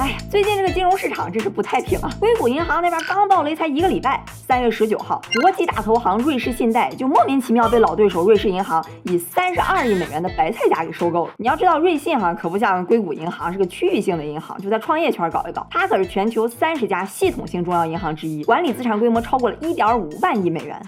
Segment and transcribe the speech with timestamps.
[0.00, 2.08] 哎呀，最近这个金融市场真是不太平啊！
[2.18, 11.34] 硅谷银行那边刚暴雷才一个礼拜，三月十九号，国际大投行瑞士信贷就莫名其妙被老对手瑞士银行以三十二亿美元的白菜价给收购了。
[11.36, 20.80] 你要知道，瑞信哈可不像硅谷银行是个区域性的银行，就在创业圈搞一搞，它可是全球三十家系统性重要银行之一，管理资产规模超过了一点五万亿美元。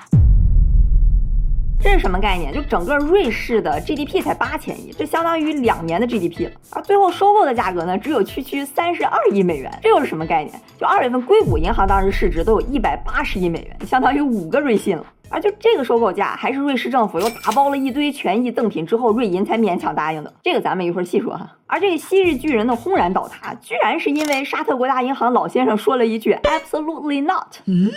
[1.83, 2.53] 这是什么概念？
[2.55, 6.53] 就整个瑞士的 GDP 才八千亿，这相当于两年的 GDP 了。
[6.71, 10.55] 而最后收购的价格呢，只有区区三十二亿美元，这又是什么概念？
[10.79, 15.05] 就二月份硅谷银行当时市值都有一百八十亿美元，相当于五个瑞信了。
[15.29, 20.33] 而就这个收购价，还是瑞士政府又打包了一堆权益赠品之后，瑞银才勉强答应的。
[20.43, 21.57] 这个咱们一会儿细说哈。
[21.67, 27.57] 而这个昔日巨人的轰然倒塌，居然是因为沙特国家银行老先生说了一句 Absolutely not。
[27.65, 27.91] 嗯。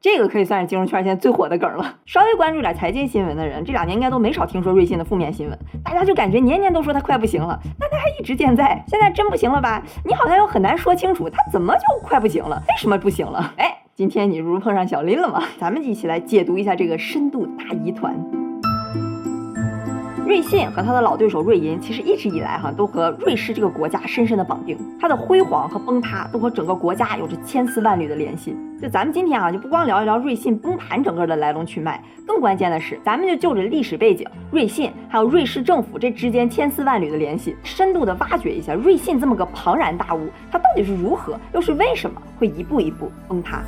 [0.00, 1.96] 这个可以算是金融圈现在最火的梗了。
[2.06, 5.58] 稍微关注点财经新闻的人，这两年应该都没少听说瑞信的负面新闻。
[5.84, 8.80] 大家就感觉年年都说它快不行了，但它还一直健在。
[8.86, 9.82] 现在真不行了吧？
[10.04, 13.52] 你好像又很难说清楚它怎么就快不行了，为什么不行了？
[13.56, 15.42] 哎，今天你不是碰上小林了吗？
[15.58, 18.14] 咱们一起来解读一下这个深度大疑团。
[20.28, 28.54] 瑞信和他的老对手瑞银，其实一直以来哈都和瑞士这个国家深深的绑定，它的辉煌和崩塌都和整个国家有着千丝万缕的联系。
[28.78, 43.62] 就咱们今天啊，就不光聊一聊瑞信崩盘整个的来龙去脉，更关键的是，咱们就就着历史背景、瑞信还有瑞士政府这之间千丝万缕的联系，深度的挖掘一下瑞信这么个庞然大物，它到底是如何，又是为什么会一步一步崩塌。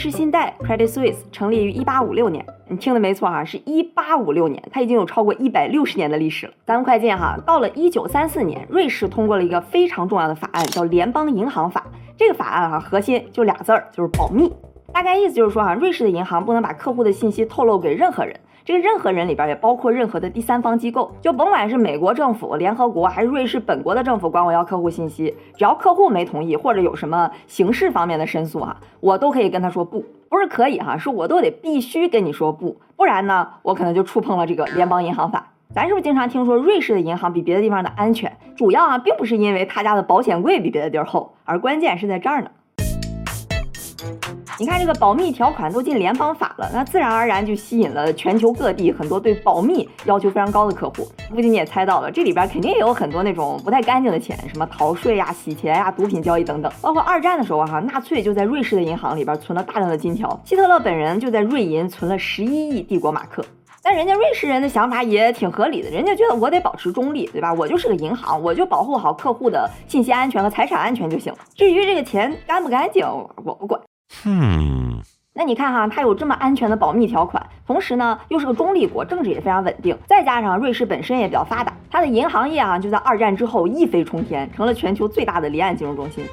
[0.00, 6.52] 士信贷 Credit Suisse 成立于一八五六年，你听的没错哈，是一八五六年，它已经有超过一百六十年的历史了。
[6.64, 11.86] 咱们快进哈，到了一九三四年，瑞士通过了一个非常重要的法案，叫联邦银行法。
[12.16, 14.50] 这个法案哈，核心就俩字儿，就是保密。
[14.90, 18.34] 大概意思就是说哈，瑞士的银行不能把客户的信息透露给任何人。
[18.70, 35.48] 这个任何人里边也包括任何的第三方机构，就甭管是美国政府、联合国还是瑞士本国的政府管我要客户信息，只要客户没同意或者有什么刑事方面的申诉哈，我都可以跟他说不，不是可以哈，是我都得必须跟你说不，不然呢，我可能就触碰了这个联邦银行法。
[35.74, 38.36] 咱是不是经常听说瑞士的银行比别的地方的安全？
[38.56, 42.52] 主要啊，并不是因为他家的保险柜比别的地儿厚，而关键是在这儿呢。
[44.60, 51.08] 你看这个保密条款都进联邦法了，那自然而然就吸引了全球各地很多对保密要求非常高的客户。
[51.34, 56.70] 估计你也猜到了，这里边肯定也有很多那种不太干净的钱，什么逃税呀、洗钱呀、毒品交易等等。
[56.82, 63.42] 包括二战的时候哈，纳粹就在瑞士的银行里边存了大量的金条，希特勒本人就在瑞银存了十一亿帝国马克。
[63.82, 67.50] 但人家瑞士人的想法也挺合理的，人家觉得我得保持中立，对吧？
[67.54, 71.38] 我就是个银行，我就保护好客户的信息安全和财产安全就行了。
[71.54, 73.06] 至于这个钱干不干净，
[73.42, 73.80] 我不管。
[74.24, 75.00] 嗯，
[75.32, 86.24] 那你看哈，它有这么安全的保密条款，同时呢又是个中立国，政治也非常稳定，再加上瑞士本身也比较发达，它的银行业啊就在二战之后一飞冲天，成了全球最大的离岸金融中心。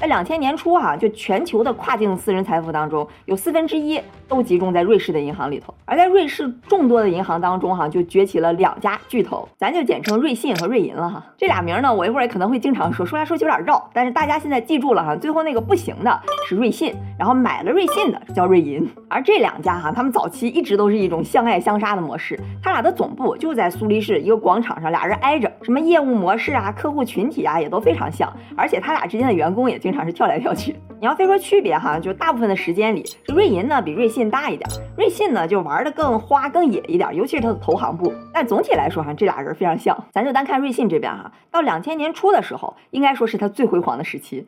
[0.00, 4.00] 在两千年初哈，就全球的跨境私人财富当中，有四分之一
[4.32, 5.74] 都集中在瑞士的银行里头。
[5.84, 11.22] 而在瑞士众多的银行当中哈，就崛起了两家巨头，咱就简称瑞信和瑞银了哈。
[11.36, 15.14] 这俩名呢，我一会儿也可能会经常说，说来说去有点绕，但是大家现在记住了哈。
[15.14, 18.88] 最后那个不行的是瑞信，然后买了瑞信的叫瑞银。
[19.10, 22.40] 而这两家哈，他们早期一直都是一种相爱相杀的模式。
[22.62, 29.82] 他俩的总部就在苏黎世一个广场上，俩人挨着，什么业务模式啊、客户群体啊也都非常像，而且他俩之间的员工也。
[29.82, 30.76] 经常是跳来跳去。
[31.02, 38.14] 你要非说区别哈，就大部分的时间里，瑞银呢比瑞信大一点，瑞信呢就玩的更花更野一点，尤其是它的投行部。
[38.32, 40.04] 但总体来说哈，这俩人非常像。
[40.12, 44.46] 咱就单看瑞信这边哈，到两千年初的时候，应该说是它最辉煌的时期。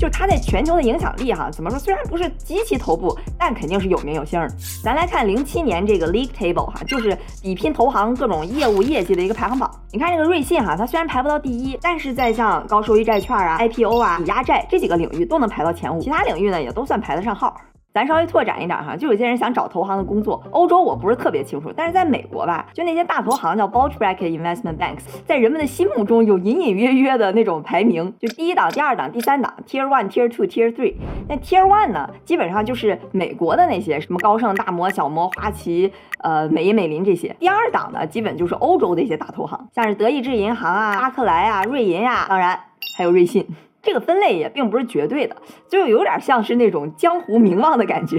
[0.00, 1.78] 就它在全球的影响力哈，怎么说？
[1.78, 4.48] 虽然不是极其头部，但肯定是有名有姓的。
[4.82, 9.70] 咱来看零七年这个 League Table 哈，就是比拼投行各种业务业绩的一个排行榜。
[9.92, 17.54] 你看这个瑞信哈，它虽然排不到第一，但是在像高收益债券啊、IPO 啊、抵押债这几个领域都能排到前五，其他领域呢也都算排得上号。
[17.92, 20.42] 咱稍微拓展一点哈，就有些人想找投行的工作。
[20.50, 30.94] 欧洲我不是特别清楚，但是在美国吧，就那些大投行叫 bulge bracket investment banks，在人们的心目中有隐隐约约的那种排名，就第一档、第二档、第三档，tier one、tier two、tier three。
[31.28, 37.34] 那 tier one 呢，基本上就是美国的那些什么高盛、大摩、小摩、花旗、呃美银美林这些。
[37.40, 42.58] 第二档呢，基本就是欧洲的一些大投行，像是德意志银行啊、巴克莱啊、瑞银呀，当然
[42.96, 43.46] 还有瑞信。
[43.82, 45.34] 这个分类也并不是绝对的，
[45.68, 48.18] 就有点像是那种江湖名望的感觉。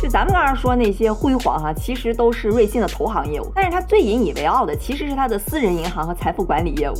[0.00, 6.94] 就咱们刚刚说那些辉煌哈，其实都是瑞信的投行业务，但是它最引以为傲的其实是它的私人银行和财富管理业务。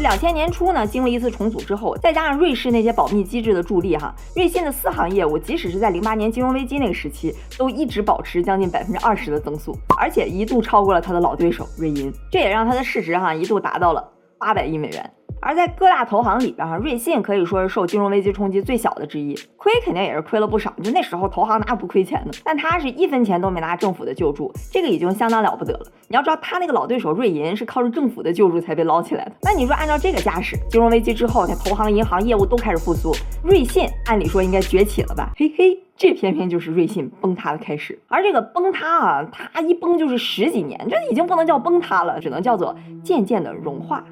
[0.00, 14.08] 两千年初呢，经历一次重组之后，再加上瑞士那些保密机制的助力，哈，瑞信的私行业务即使是在零八年金融危机那个时期，都一直保持将近百分之二十的增速，而且一度超过了他的老对手瑞银，这也让他的市值哈一度达到了
[14.38, 15.10] 八百亿美元。
[15.40, 20.72] 而在各大投行里边，哈，瑞信可以说是受金融危机冲击最小的之一，亏肯定也是亏了不少。
[20.82, 22.30] 就那时候投行哪有不亏钱的？
[22.44, 25.86] 但他是一分钱都没拿政府的救助，这个已经相当了不得了。
[26.08, 29.32] 你要知道，他那个老对手瑞银是靠着政府的救助才被捞起来的。
[29.42, 33.12] 那你说按照这个架势，金融危机之后，他投行、银行业务都开始复苏，
[33.42, 35.32] 瑞信按理说应该崛起了吧？
[35.36, 37.98] 嘿嘿，这偏偏就是瑞信崩塌的开始。
[38.08, 42.74] 而这个崩塌啊，它一崩就是十几年，这已经不能叫崩塌了，只能叫做
[43.04, 44.04] 渐渐的融化。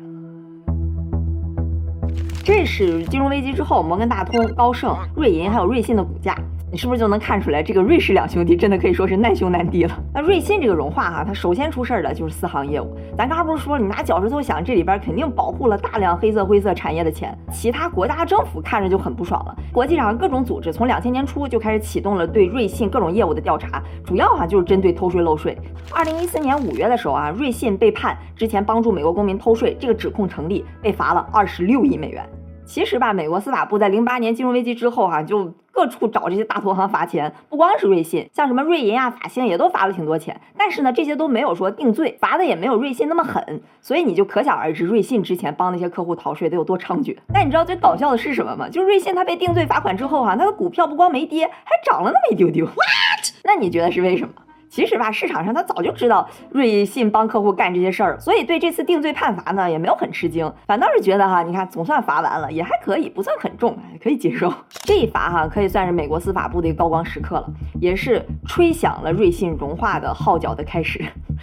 [2.47, 6.33] 这是金融危机之后，摩根大通、高盛、瑞银还有瑞信的股价。
[6.77, 9.99] 你是不是就能看出来，这个瑞士两兄弟真的可以说是难兄难弟了？
[10.13, 12.95] 那瑞信这个融化哈，它首先出事儿的就是私行业务。
[13.17, 19.57] 咱刚刚不是说，你拿脚趾头想，这里边肯定保护了大量黑色灰色产业的钱，其他国家政府看着就很不爽了。
[19.73, 25.57] 国际上各种组织从两千年初就开始启动了对瑞信各种业务的调查，主要哈就是针对偷税漏税。
[25.95, 32.23] 二零一四年五月的时候啊，瑞信被判之前帮助美国公民偷税，这个指控成立，被罚了二十六亿美元。
[32.67, 40.39] 其实吧，美国司法部在零八年金融危机之后，哈，就各处找这些大投行罚钱，不光是瑞信，像什么瑞银啊、法兴也都罚了挺多钱。
[40.59, 43.63] 但是呢，这些都没有说定罪，罚的也没有瑞信那么狠。
[43.81, 47.17] 所以你就可想而知，瑞信之前帮那些客户逃税得有多猖獗。
[47.33, 48.69] 但你知道最搞笑的是什么吗？
[48.69, 52.67] 就是瑞信他被定罪罚款之后，哈，他的股票不光没跌，还涨了那么一丢丢。
[52.67, 53.33] What？
[53.45, 54.35] 那你觉得是为什么？
[54.77, 64.53] 其实吧，市场上他早就知道瑞信帮客户干这些事儿，所以对这次定罪判罚呢也没有很吃惊，反倒是觉得哈，你看总算罚完了，也还可以，不算很重，可以接受。
[64.69, 67.49] 这一罚哈，可以算是美国司法部的一个高光时刻了，
[67.81, 71.03] 也是吹响了瑞信融化的号角的开始。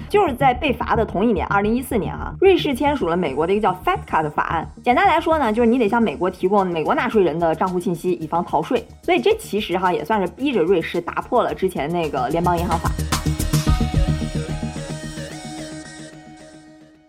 [0.09, 4.67] 就是在被罚的同一年，二零一四年哈，瑞士签署了美国的一个叫 FATCA 的法案。
[4.83, 8.85] 简单来说呢，就是你得向美国提供美国纳税人的账户信息，以防逃税。
[9.01, 12.89] 所以这其实哈也算是逼着瑞士打破了之前那个联邦银行法。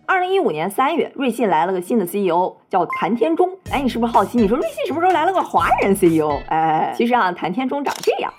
[0.07, 3.49] 二零一五年三月，瑞信来了个新的 CEO，叫谭天中。
[3.71, 4.37] 哎，你是不是好奇？
[4.37, 6.41] 你说瑞信什么时候来了个华人 CEO？
[6.49, 8.33] 哎，其实啊，谭天中长这样，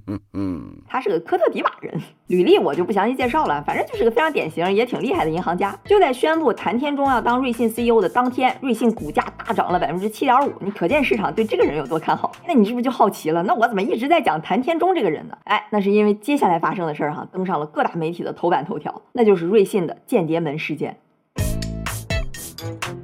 [0.86, 1.98] 他是个科特迪瓦人。
[2.26, 5.74] 履历我就不详细介绍了，反正就是个非常典型也挺厉害的银行家。
[5.84, 10.52] 就在宣布谭天中要当瑞信 CEO 的当天，瑞信股价大涨了百分之七点五。
[10.60, 12.30] 你可见市场对这个人有多看好。
[12.46, 13.42] 那你是不是就好奇了？
[13.44, 15.38] 那我怎么一直在讲谭天中这个人呢？
[15.44, 20.98] 哎，那是因为接下来发生的事儿哈，登上了各大媒体的头版头条，那就是瑞信的间谍门事件。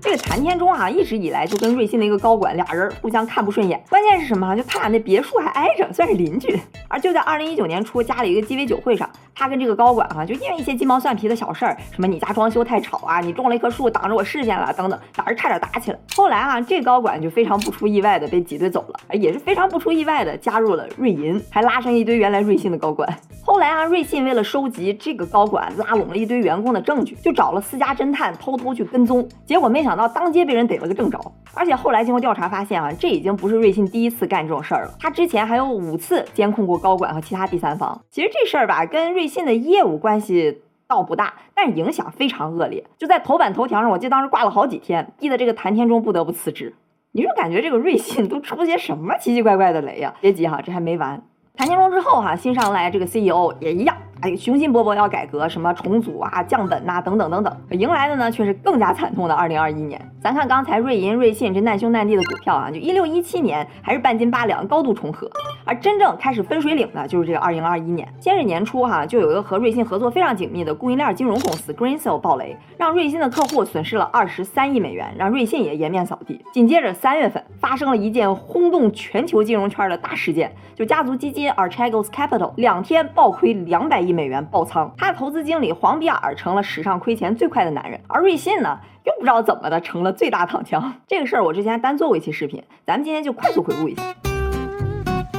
[0.06, 3.82] 这个谭天中啊，一直以来就跟瑞幸的一个高管俩人互相看不顺眼。
[3.88, 4.54] 关键是什么？
[4.54, 6.56] 就他俩那别墅还挨着，算是邻居。
[6.86, 15.98] 而就在二零一九年初，家里一个鸡尾酒会上，他跟这个高管哈，就因为一些鸡毛蒜皮的小事儿，什么你家装修太吵啊，你种了一棵树挡着我视线了等等，俩人差点打起来。
[16.14, 23.06] 后来啊，这高管就非常不出意外的被挤兑走了，也是非常不出意外的加入了瑞银，还拉上一堆原来瑞信的高管。
[23.44, 30.76] 后来啊，瑞信为了收集这个高管拉拢了一堆员工的证据，就找了私家侦探偷偷去跟踪，结果没想到当街被人逮。
[30.76, 31.18] 了个正着，
[31.56, 34.94] 而且后来经过调查发现啊，这已经不是瑞信第一次干这种事儿了。
[35.00, 37.98] 他之前还有五次监控过高管和其他第三方。
[38.10, 42.84] 其实这事儿吧，跟瑞信的业务关系倒不大，但影响非常恶劣。
[42.98, 46.74] 就在头版头条上，我记得当时挂了好几天，逼得这个谭天忠不得不辞职。
[47.12, 50.12] 你说感觉这个瑞信都出些什么奇奇怪怪的雷呀？
[50.20, 51.22] 别急哈，这还没完。
[51.56, 53.96] 谭天忠之后哈，新上来这个 CEO 也一样。
[54.22, 60.00] 哎，雄心勃勃要改革，什么重组啊、降本呐，等等等等，迎来的呢却是更加惨痛的二零二一年。
[60.22, 65.30] 咱看刚才瑞银、瑞信这难兄难弟的股票啊，就一六一七年还是半斤八两，高度重合，
[65.64, 68.08] 而真正开始分水岭的就是这个二零二一年。
[68.18, 76.42] 先是年初哈，就有一个和瑞信合作非常紧密的供应链金融公司 Greensill 爆雷，让瑞信的客户损失了二十三亿美元，让瑞信也颜面扫地。
[76.52, 90.94] 紧接着三月份发生了一件轰动全球金融圈的大事件，就家族基金 Archegos Capital 两天暴亏两百亿美元爆仓，他的投资经理黄比尔成了史上亏钱最快的男人，而瑞信呢，又不知道怎么的成了最大躺枪。
[91.06, 94.02] 这个事儿我之前单做过一期视频，咱们今天就快速回顾一下。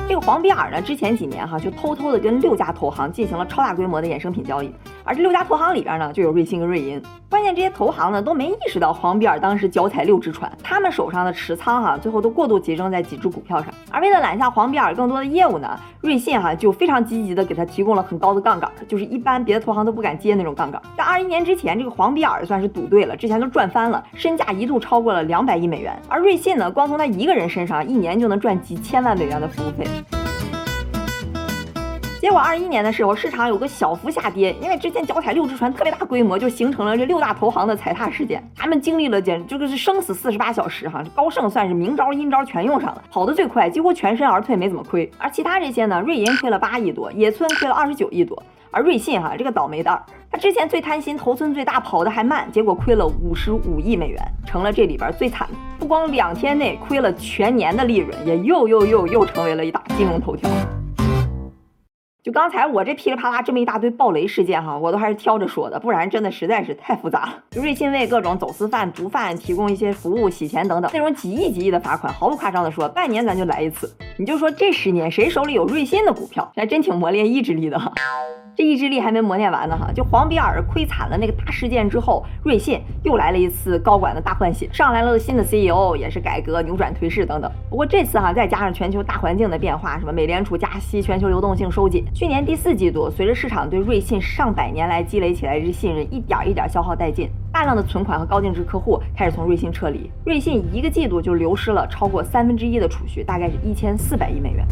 [0.08, 4.74] 这个黄比尔呢，之前几年哈就偷偷的跟六家投行进行了超大规模的衍生品交易，
[5.08, 7.02] 而这六家投行里边呢，就有瑞信跟瑞银。
[7.30, 13.74] 关键这些投行呢都没意识到黄比尔当时脚踩六只船，他们手上的持仓哈，最后都过度集中在几只股票上。
[13.90, 20.82] 而为了揽下黄比尔更多的业务呢，瑞信哈就非常积极的给他提供了很高的杠杆，就是一般别的投行都不敢接那种杠杆。
[20.98, 25.98] 在二一年之前，这个黄比尔算是赌对了，之前都赚翻了，身价一度超过了两百亿美元。
[26.10, 29.86] 而瑞信呢，光从他一个人身上一年就能赚几千万美元的服务费。
[32.28, 38.46] 结果二一年的时候，市场有个小幅下跌，因为之前脚踩六只船特别大规模，就形成了这六大投行的踩踏事件。
[38.54, 45.10] 他们经历了简直就是生死四十八小时哈，高盛算是明招阴招全用上了，跑得最快，几乎全身而退，没怎么亏。
[45.18, 48.44] 而其他这些呢，瑞银亏了八亿多，野村亏了二十九亿多。
[48.72, 55.48] 而瑞信哈这个倒霉蛋儿，他之前最贪心，头寸最大，跑得还慢，结果亏了五十五亿美元，成了这里边最惨。
[55.80, 60.50] 不光两天内亏了全年的利润，也又又又又成为了一大金融头条。
[62.28, 67.40] 就刚才我这噼里啪啦这么一大堆暴雷事件哈，我都还是挑着说的，不然真的实在是太复杂了。
[67.52, 73.90] 就瑞信为各种走私犯、毒贩提供一些服务、洗钱等等，那种几亿几亿的罚款，毫不夸张的说，半年咱就来一次。
[74.18, 77.94] 你就说这十年谁手里有瑞信的股票，还真挺磨练意志力的哈。
[78.58, 87.52] 这意志力还没磨练完呢哈，就黄比尔亏惨了那个大事件之后，瑞信又来了一次高管的大换血，上来了新的 CEO，也是改革、扭转颓势等等。
[87.70, 104.66] 不过这次哈，再加上全球大环境的变化，什么美联储加息、全球流动性收紧，去年第四季度，随着市场对瑞信上百年来积累起来之信任一点一点消耗殆尽，大量的存款和高净值客户开始从瑞信撤离，瑞信一个季度就流失了超过三分之一的储蓄，大概是一千四百亿美元。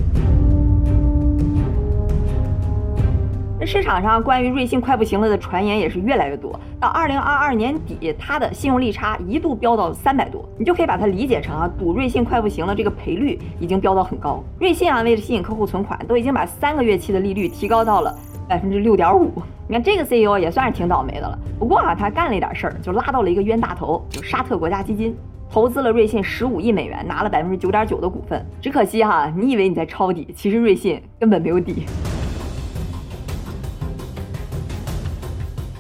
[3.66, 6.58] 市场上关于瑞信快不行了的传言也是越来越多。
[6.80, 14.44] 到二零二二年底，它的信用利差一度飙到三百多，你就可以把它理解成啊，赌瑞信快不行了，这个赔率已经飙到很高。
[14.60, 18.16] 瑞信啊，为了吸引客户存款，都已经把三个月期的利率提高到了
[18.48, 19.32] 百分之六点五。
[19.68, 21.38] 你看这个 CEO 也算是挺倒霉的了。
[21.58, 25.16] 不过啊，他干了一点事儿，就拉到了一个冤大头，就沙特国家基金，
[25.50, 28.46] 投资了瑞信十五亿美元，拿了百分之九点九的股份。
[28.62, 31.86] 只可惜哈，你以为你在抄底，其实瑞信根本没有底。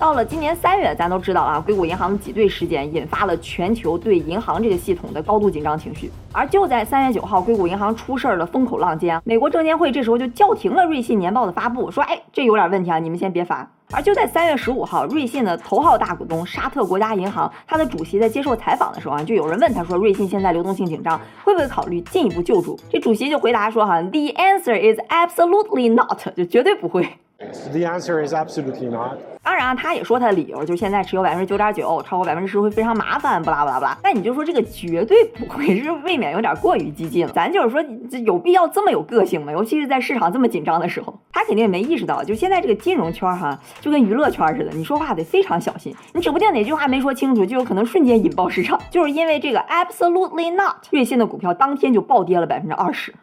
[0.06, 6.12] 到了今年三月，咱都知道啊，硅谷银行的挤兑事件引发了全球对银行这个系统的高度紧张情绪。
[6.32, 13.68] 而就在三月九号，硅谷银行出事儿的风口浪尖，美国证监会这时候就叫停了瑞信年报的发布，说，哎，这有点问题啊，你们先别发。
[13.92, 22.80] 而就在三月十五号，瑞信的头号大股东沙特国家银行，它的主席在接受采访的时候啊，就有人问他说，瑞信现在流动性紧张，会不会考虑进一步救助？
[22.92, 27.10] 这主席就回答说，哈，The answer is absolutely not，就绝对不会。
[27.38, 29.18] The answer is absolutely not。
[29.44, 33.96] 当然啊，他也说他的理由，就现在持有百分之九点九，超过百分之十会非常麻烦，不拉不拉不拉。
[34.02, 37.34] 但你就说这个绝对不会，是未免有点过于激进了。
[37.34, 39.52] 咱就是说，这有必要这么有个性吗？
[39.52, 48.80] 尤其是在市场这么紧张的时候， 他肯定也没意识到，就现在这个金融圈哈，就跟娱乐圈似的，你说话得非常小心，你指不定哪句话没说清楚，就有可能瞬间引爆市场。
[48.90, 53.14] 就是因为这个 absolutely not，瑞信的股票当天就暴跌了百分之二十。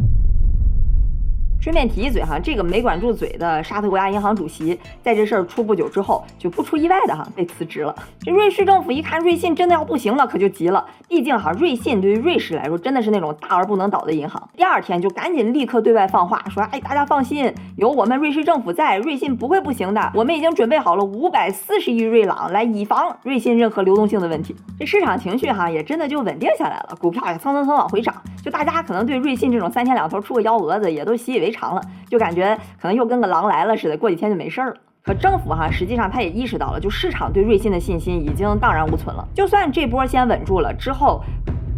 [1.63, 7.95] 顺便提一嘴哈，这个没管住嘴的沙特国家银行主席，在这事儿出不久之后，就不出意外的哈被辞职了。
[8.21, 10.85] 这瑞士政府一看瑞信真的要不行了，可就急了。
[11.07, 14.43] 毕竟哈，瑞信对于瑞士来说真的是那种大而不能倒的银行。
[14.57, 20.11] 第二天就赶紧立刻对外放话，说哎，大家放心，有我们瑞士政府在，瑞信不会不行的。
[20.17, 24.57] 我们已经准备好了五百四十亿瑞郎来以防瑞信任何流动性的问题。
[24.81, 28.13] 这市场情绪哈也真的就稳定下来了，股票也蹭蹭蹭往回涨。
[28.43, 34.77] 就大家可能对瑞信这种三天两头出个幺蛾子也都习以为长了，就感觉可能又跟个狼来了似的，过几天就没事儿了。
[35.05, 39.29] 可政府哈，实际上他也意识到了，就市场对瑞信的信心已经荡然无存了。
[39.35, 41.23] 就算这波先稳住了，之后。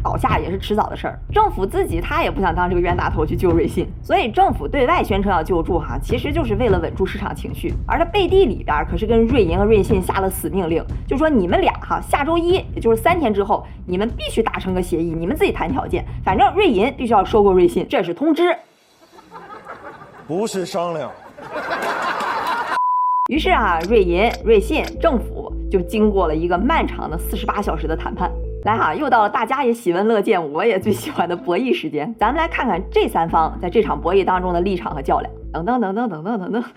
[0.04, 18.54] 倒下也是迟早的事儿，政府自己他也不想当这个冤大头去救瑞信，所以政府对外宣称要救助哈，其实就是为了稳住市场情绪，而他背地里边可是跟瑞银和瑞信下了死命令，就说你们俩哈，下周一也就是三天之后，你们必须达成个协议，你们自己谈条件，反正瑞银必须要收购瑞信，这是通知，
[20.26, 21.10] 不是商量。
[23.30, 28.30] 于是啊，瑞银、瑞信、政府就经过了一个漫长的四十八小时的谈判。
[28.64, 32.14] 来哈，又到了大家也喜闻乐见，我也最喜欢的博弈时间。
[32.18, 35.30] 咱们来看看这三方在这场博弈当中的立场和较量。
[35.52, 36.64] 等等等等等等等等。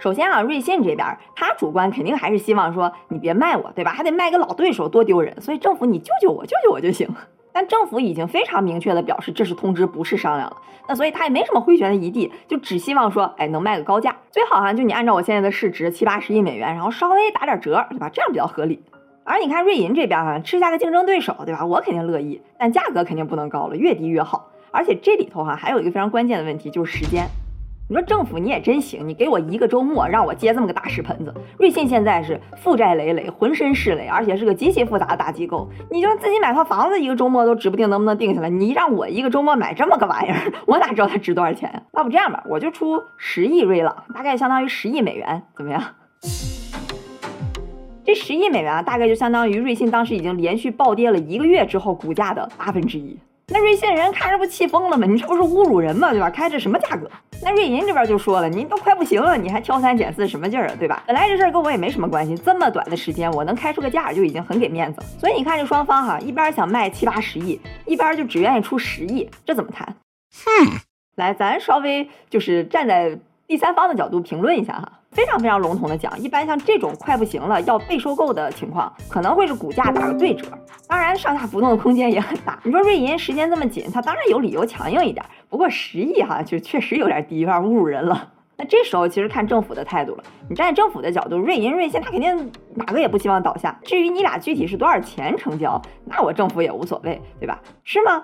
[0.00, 3.92] 首先啊，瑞信这边，他主观肯定还是希望说你别卖我，对吧？
[3.92, 5.40] 还得卖个老对手，多丢人。
[5.40, 7.08] 所以政府你救救我，救救我就行。
[7.52, 10.56] 但政府已经非常明确的表示，这是通知，不是商量了。
[10.88, 18.08] 那所以他也没什么回旋的余地，就只希望说，哎，能卖个高价，最好哈，就你按照我现在的市值七八十亿美元，然后稍微打点折，对吧？
[18.12, 18.82] 这样比较合理。
[19.22, 21.64] 而你看瑞银这边哈，吃下个竞争对手，对吧？
[21.64, 24.50] 我肯定乐意，但价格肯定不能高了，越低越好。
[24.72, 27.26] 而且这里头哈，还有一个非常关键的问题，就是时间。
[27.90, 31.34] 你说政府你也真行，你给我一个周末让我接这么个大屎盆子。
[31.58, 35.68] 瑞信现在是负债累累，浑身是泪，而且是个极其复杂的大机构。
[35.90, 38.48] 你就自己买套房子，一个周末都指不定能不能定下来。
[38.48, 41.82] 你让我一个周末买这么个玩意儿， 我哪知道它值多少钱呀？
[41.94, 45.82] 要不这样吧，我就出十亿瑞朗，大概相当于十亿美元，怎么样？
[48.04, 53.18] 这十亿美元啊，大概就相当于瑞信当时已经连续暴跌了一个月之后股价的八分之一。
[53.48, 55.08] 那瑞信人看着不气疯了吗？
[55.08, 56.12] 你这不是侮辱人吗？
[56.12, 56.30] 对吧？
[56.30, 57.10] 开这什么价格？
[57.42, 60.74] 那瑞银这边就说了，您都快不行了，你还挑三拣四什么劲儿啊？
[60.78, 61.02] 对吧？
[61.06, 65.06] 本来这事儿跟我也没什么关系，这么短的时间我能开出个价就已经很给面子了。
[65.18, 69.96] 所以你看这双方哈，一边想卖七八十亿，一边就只愿意出十亿，这怎么谈？
[70.44, 70.78] 哼，
[71.16, 74.99] 来，咱稍微就是站在第三方的角度评论一下哈。
[75.12, 80.46] 非常非常笼统的讲，一般像这种快不行了要被收购的情况，可能会是股价打个对折，
[80.86, 82.58] 当然上下浮动的空间也很大。
[82.62, 88.28] 你说瑞银时间这么紧，他当然有理由强硬一点，不过十亿哈就确实有点低，有点侮辱人了。
[88.56, 93.76] 那这时候其实看政府的态度了，你站在政府的角度，瑞银、瑞信他肯定哪个也不希望倒下。
[93.82, 97.58] 至于你俩具体是多少钱成交，那我政府也无所谓，对吧？
[97.82, 98.22] 是吗？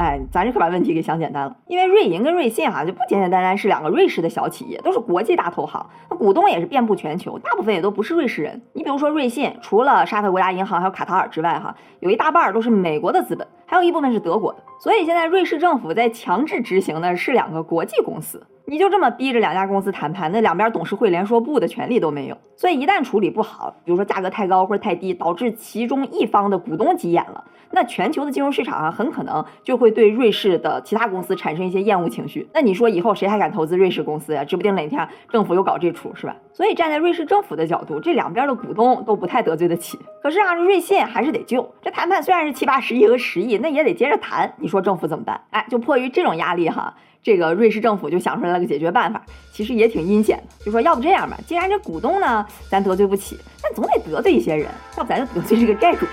[0.00, 8.62] 哎，咱这可把问题给想简单了，因为瑞银跟瑞信哈就不简简单单是两个瑞士的小企业，都是国际大投行，那股东也是遍布全球，大部分也都不是瑞士人。
[8.72, 14.60] 你比如说瑞信，除了沙特国家银行还有卡塔尔之外，哈，有一大半都是美国的资本，还有一部分是德国的。
[14.80, 18.46] 所以现在瑞士政府在强制执行的是两个国际公司。
[18.70, 22.38] 你就这么逼着两家公司谈判，那两边董事会连说不的权利都没有。
[22.54, 32.48] 所以一旦处理不好，比如说价格太高或者太低，导致其中一方的股东急眼了，那全球的金融市场啊很可能就会对瑞士的其他公司产生一些厌恶情绪。
[32.54, 34.44] 那你说以后谁还敢投资瑞士公司呀？
[34.44, 36.36] 指不定哪天政府又搞这出，是吧？
[36.52, 39.98] 所以站在瑞士政府的角度，这两边的股东都不太得罪得起。
[40.22, 41.68] 可是啊，瑞信还是得救。
[41.82, 44.54] 这谈判虽然是七八十亿和十亿，那也得接着谈。
[44.58, 45.40] 你说政府怎么办？
[45.50, 46.94] 哎，就迫于这种压力哈。
[47.22, 49.22] 这个瑞士政府就想出来了个解决办法，
[49.52, 56.12] 其实也挺阴险的，就说要不这样吧，既然这股东呢咱得罪不起，但总得得罪一些人，要不咱就得罪这个债主吧。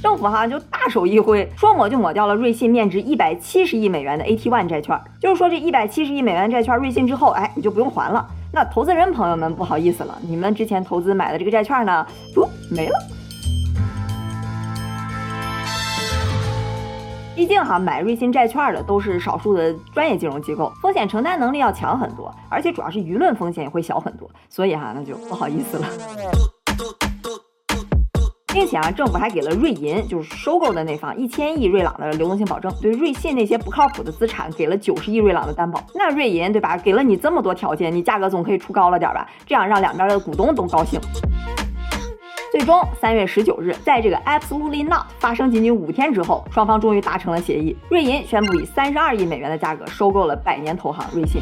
[0.00, 8.26] 政府哈就大手一挥，说抹就抹掉了瑞信面值一百七十亿美元的 AT1 债券，就是说这一百七十亿美元债券瑞信之后，哎，你就不用还了。
[8.52, 12.94] 那投资人朋友们不好意思了，你们之前投资买的这个债券呢，不没了。
[17.38, 25.86] 毕竟哈，买瑞信债券的都是少数的专业金融机构，风险承担能力要强很多，而且主要是舆论风险也会小很多，所以哈，那就不好意思了。
[28.52, 35.80] 并且啊，政府还给了瑞银，就是收购的那方一千亿瑞朗的流动性保证，对瑞信那些不靠谱的资产给了九十亿瑞朗的担保。
[35.94, 39.28] 那瑞银对吧，给了你这么多条件，你价格总可以出高了点吧？
[39.46, 40.98] 这样让两边的股东都高兴。
[42.58, 47.76] 最终，三月十九日，在这个 Absolutely Not 发生仅仅五天之后，双方终于达成了协议。
[47.88, 51.40] 瑞银宣布以三十二亿美元的价格收购了百年投行瑞信。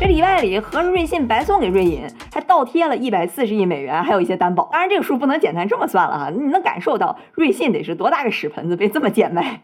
[0.00, 4.68] 这里外里，合着瑞信白送给瑞银，还倒贴了一百四十亿美元，还有一些担保。
[4.72, 9.60] 当然，这个数不能简单这么算了哈，你能感受到瑞信得是多大个屎盆子被这么贱卖。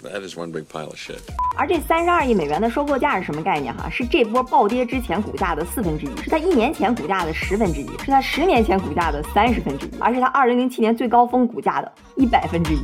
[0.00, 1.18] That is one big pile of shit.
[1.56, 3.74] 而这三十二亿美元的收购价是什么概念？
[3.74, 12.80] 哈，是这波暴跌之前股价的四分之一，是它一年前股价的十分之一，是它十年前股价的三十分之一，而是它二零零七年最高峰股价的一百分之一。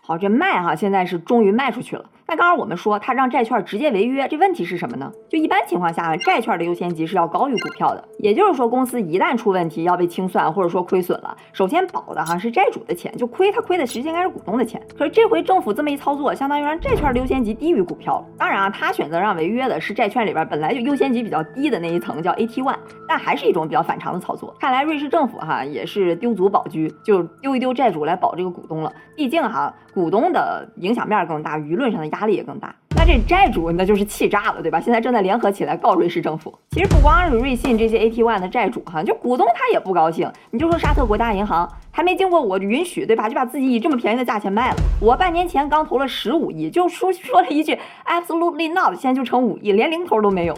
[0.00, 2.04] 好，这卖哈，现在是终于卖出去了。
[2.32, 5.12] 那刚刚我们说他让债券直接违约，这问题是什么呢？
[5.28, 8.02] 就一般情况下，债券的优先级是要高于股票的。
[8.20, 14.80] 也就是说，公司一旦出问题要被清算或者说亏损了，首先保的哈是债主的钱，就亏他亏的其实应该是股东的钱。
[14.96, 18.24] 可是这回政府这么一操作，相当于让债券的优先级低于股票了。
[18.38, 22.74] 当然啊，他选择让违约的是债券里边本来就优先级比较低的那一层，叫 AT1，
[23.06, 24.56] 但还是一种比较反常的操作。
[24.58, 28.90] 看来瑞士政府哈也是丢卒保车，就丢一丢债主来保这个股东了。
[29.14, 32.22] 毕竟哈股东的影响面更大，舆论上的压。
[32.22, 34.78] 力也更大，那这债主那就是气炸了，对吧？
[34.78, 36.56] 现在正在联合起来告瑞士政府。
[36.70, 40.30] 其实不光是瑞信这些 AT1 的债主哈，就股东他也不高兴。
[40.52, 43.28] 你就说沙特国家银行还没经过我允许，对吧？
[43.28, 44.76] 就把自己以这么便宜的价钱卖了。
[45.00, 47.76] 我半年前刚投了十五亿，就说说了一句
[48.06, 50.56] absolutely not，现在就成五亿，连零头都没有。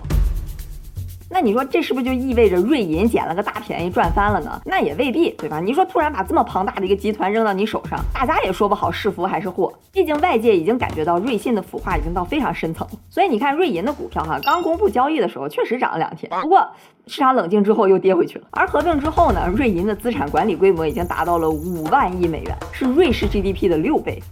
[1.35, 4.63] 那你说这是不是就意味着瑞银捡了个大便宜赚翻了呢？
[4.65, 5.59] 那也未必，对吧？
[5.59, 9.73] 你说突然把这么庞大的一个集团扔到你手上，大家也说不好是福还是祸。
[9.91, 16.65] 毕竟外界已经感觉到瑞信的腐化已经到非常深层，所以你看瑞银的股票哈，刚公布交易的时候确实涨了两天，不过
[17.09, 18.47] 市场冷静之后又跌回去了。
[18.53, 24.23] 而合并之后呢，瑞银的资产管理规模已经达到了五万亿美元，是瑞士 GDP 的六倍。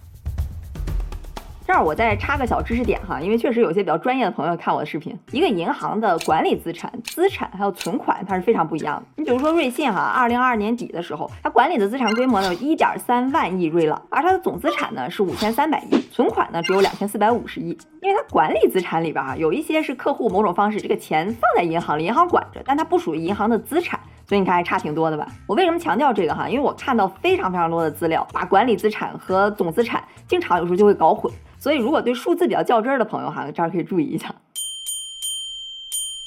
[1.64, 5.16] 这儿我再插个小知识点哈，因为确实有些比较专业的朋友看我的视频。
[5.30, 9.02] 一个银行的管理资产、资产还有存款，它是非常不一样的。
[9.16, 17.78] 你比如说瑞信哈，二零二二年底的时候，它管理的资产规模呢有一点三万亿瑞郎，而它的总资产呢是五千三百亿，存款呢只有两千四百五十亿。
[18.00, 24.00] 因为它管理资产里边哈有一些是客户某种方式这个钱放在银行里，银行管着，但它不属于银行的资产。
[24.26, 25.26] 所以你看还差挺多的吧？
[25.46, 26.48] 我为什么强调这个哈？
[26.48, 31.30] 因为我看到非常非常多的资料，把管理资产和总资产经常有时候就会搞混。
[31.62, 34.34] 所以如果对数字比较较真儿的朋友哈，这儿可以注意一下。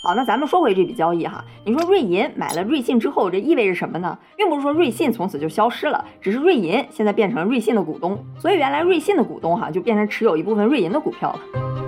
[0.02, 4.18] 好，那咱们说回这笔交易哈，你说瑞银买了瑞信之后，这意味着什么呢？
[4.38, 11.85] 并不是说瑞信从此就消失了，只是瑞银现在变成了瑞信的股东，所以原来瑞信的股东哈就变成持有一部分瑞银的股票了。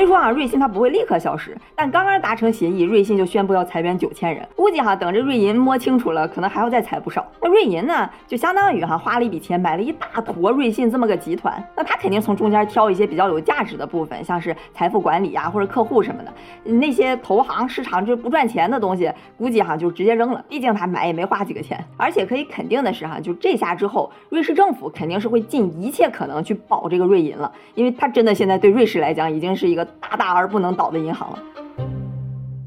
[0.00, 7.30] 虽说啊，瑞信它不会立刻消失，但刚刚达成协议，瑞信就宣布要裁员九千人，估计哈等着瑞银摸清楚了，可能还要再裁不少。
[7.42, 16.32] 那瑞银呢，就相当于哈花了一笔钱买了一大坨瑞信这么个集团，那他肯定从中间挑一些比较有价值的部分，像是财富管理啊或者客户什么的，
[16.64, 21.78] 那些投行市场就不赚钱的东西，估计哈就直接扔了，毕竟他买也没花几个钱。
[21.98, 29.86] 而且可以肯定的是哈，就这下之后，瑞士政府肯定是会尽一切可能去保这个瑞银了，因为他真的现在对瑞士来讲已经是一个。
[30.00, 31.38] 大大而不能倒的银行了。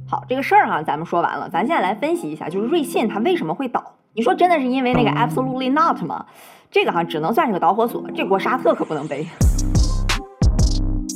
[0.10, 3.84] 好，这个事儿哈，咱们说完了，咱现在来分析一下，就是瑞信它为什么会倒？
[4.14, 6.26] 你说真的是因为那个 absolutely not 吗？
[6.70, 9.26] 这个哈只能算是个导火索，这锅沙特可不能背。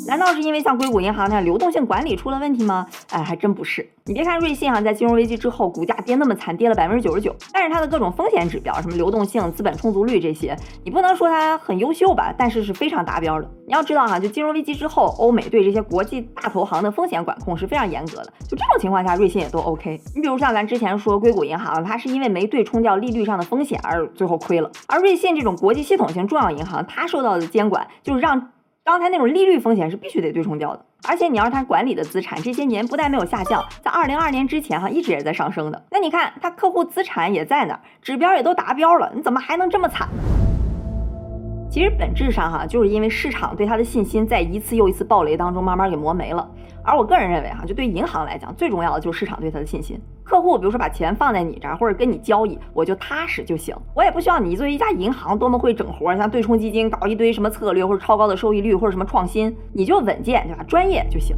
[0.07, 2.87] 难道是因为像硅谷银行那样流动性管理出了问题吗？
[3.11, 3.87] 哎，还真不是。
[4.05, 12.33] 你别看瑞信哈，在金融危机之后股价跌那么惨，跌了百分之九十九，但是它的各种风险指标，什么流动性、资本充足率这些，你不能说它很优秀吧？
[12.37, 13.51] 但是是非常达标的。
[13.67, 18.31] 你要知道哈，就金融危机之后，欧美对这些国际大投行的风险管控是非常严格的。
[18.47, 19.99] 就这种情况下，瑞信也都 OK。
[20.15, 28.51] 你比如像咱之前说硅谷银行，它是因为没对冲掉利率上的风险而最后亏了，而瑞信这种国际系统性重要银行，它受到的监管就是让。
[28.88, 35.86] 刚才那种利率风险是必须得对冲掉的，而且你要是它管理的资产这些年不但没有下降，在二零二年之前哈一直也在上升的。
[35.91, 40.08] 那你看它客户资产也在那儿，指标也都达标了，你怎么还能这么惨？
[41.69, 46.50] 其实本质上哈，就是因为市场对它的信心在一次又一次暴雷当中慢慢给磨没了。
[46.82, 50.00] 而我个人认为哈，就对银行来讲，最重要的就是市场对它的信心。
[50.27, 53.73] 客户比如说把钱放在你这儿，或者跟你交易，我就踏实就行。
[53.95, 60.63] 我也不需要你作为一家银行多么会整活，像对冲基金搞一堆什么策略，或者超高的收益率，或者什么创新，你就稳健对吧？
[60.67, 61.37] 专业就行。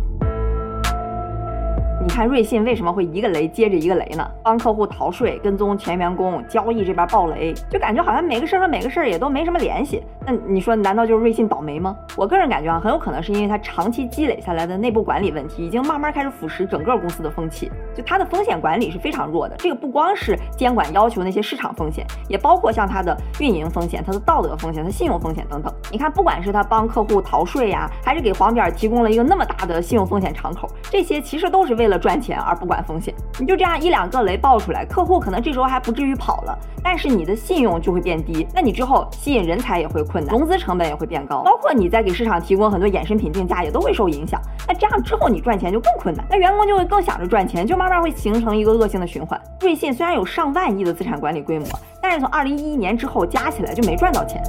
[2.09, 4.27] 你看瑞信为什么会一个雷接着一个雷呢？
[4.41, 10.03] 帮客户逃税、跟踪前员工、交易这边爆雷，就感觉好像每个事儿和每个事儿也都没什么联系。
[10.25, 11.95] 那你说，难道就是瑞信倒霉吗？
[12.17, 17.71] 我个人感觉啊，很有可能是因为它长期积累下来的内部管理问题，已经慢慢开始腐蚀整个公司的风气。
[17.93, 19.55] 就它的风险管理是非常弱的。
[19.57, 25.71] 这个不光是监管要求那些市场风险，也包括像它的运营风险、它的道德风险、它信用风险等等。
[25.91, 32.69] 你看，不管是他帮客户逃税呀，还是给黄点提供了一个那么大的信用风险敞口，这些其实都是为了赚钱而不。
[32.69, 44.39] 管风险，你就这样一两个雷爆出来，客户可能这时候还不至于跑了，但是你的信用就会变低，那你之后吸引人才也会困难，融资成本也会变高，包括你在给市场提供很多衍生品定价也都会受影响。
[44.67, 49.41] 那这样之后你赚钱就更困难，那员工就会更想着赚钱，就慢慢会形成一个恶性的循环。
[49.61, 51.65] 瑞信虽然有上万亿的资产管理规模，
[51.99, 54.39] 但是从二零一一年之后加起来就没赚到钱。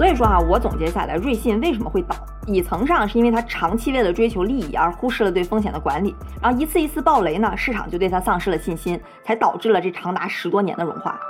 [0.00, 2.16] 所以说啊，我总结下来，瑞信为什么会倒？
[2.46, 11.20] 底层上是因为它长期为了追求利益而忽视了对风险的管理，然后一次一次暴雷呢，市场就对它丧失了信心，才导致了这长达十多年的融化。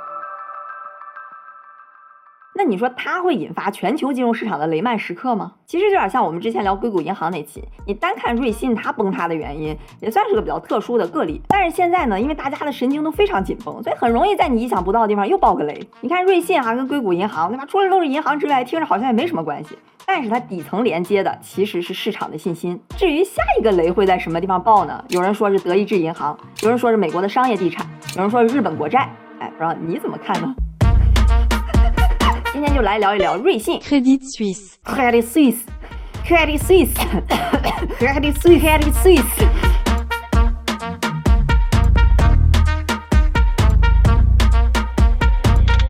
[2.52, 5.52] 那你说它会引发全球金融市场的雷曼时刻吗？
[5.66, 11.40] 其实有点像我们之前聊硅谷银行那期，你单看瑞信它崩塌的原因，也算是个比较特殊的个例。
[11.48, 15.80] 但是现在呢，因为大家的神经都非常紧绷，所以很容易在你意想不到的地方又爆个雷。
[16.00, 17.64] 你看瑞信哈跟硅谷银行，对吧？
[17.68, 19.78] 除了都是银行之外，听着好像也没什么关系。
[20.04, 22.78] 但是它底层连接的其实是市场的信心。
[22.96, 25.04] 至于下一个雷会在什么地方爆呢？
[25.08, 27.86] 有人说是德意志银行，有人说是美国的商业地产，
[28.16, 29.08] 有人说是日本国债。
[29.38, 30.52] 哎，不知道你怎么看呢？
[32.52, 39.69] 今天就来聊一聊瑞信，Credit Suisse，Credit Suisse，Credit Suisse，Credit Suisse，Credit Suisse。